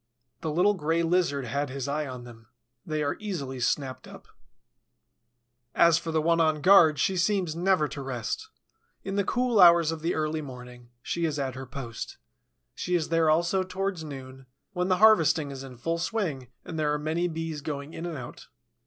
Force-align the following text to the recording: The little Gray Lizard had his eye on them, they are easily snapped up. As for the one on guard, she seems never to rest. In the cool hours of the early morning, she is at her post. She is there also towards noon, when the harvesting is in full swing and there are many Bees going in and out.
The 0.39 0.49
little 0.49 0.73
Gray 0.73 1.03
Lizard 1.03 1.45
had 1.45 1.69
his 1.69 1.87
eye 1.87 2.07
on 2.07 2.23
them, 2.23 2.47
they 2.83 3.03
are 3.03 3.17
easily 3.19 3.59
snapped 3.59 4.07
up. 4.07 4.27
As 5.75 5.99
for 5.99 6.11
the 6.11 6.23
one 6.23 6.41
on 6.41 6.59
guard, 6.61 6.97
she 6.97 7.15
seems 7.15 7.55
never 7.55 7.87
to 7.89 8.01
rest. 8.01 8.49
In 9.03 9.15
the 9.15 9.23
cool 9.23 9.59
hours 9.59 9.91
of 9.91 10.01
the 10.01 10.15
early 10.15 10.41
morning, 10.41 10.89
she 11.03 11.25
is 11.25 11.37
at 11.37 11.53
her 11.53 11.67
post. 11.67 12.17
She 12.73 12.95
is 12.95 13.09
there 13.09 13.29
also 13.29 13.61
towards 13.61 14.03
noon, 14.03 14.47
when 14.73 14.87
the 14.87 14.97
harvesting 14.97 15.51
is 15.51 15.63
in 15.63 15.77
full 15.77 15.99
swing 15.99 16.47
and 16.65 16.79
there 16.79 16.91
are 16.91 16.97
many 16.97 17.27
Bees 17.27 17.61
going 17.61 17.93
in 17.93 18.07
and 18.07 18.17
out. 18.17 18.47